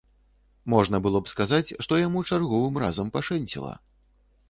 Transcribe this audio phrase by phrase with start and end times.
[0.73, 3.79] Можна было б сказаць, што яму чарговым разам пашэнціла.